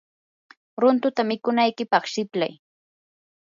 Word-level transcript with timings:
runtuta 0.81 1.21
mikunaykipaq 1.29 2.03
siplay. 2.13 2.53